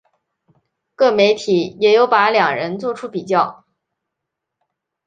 [0.95, 3.65] 各媒体也有把两人作出比较。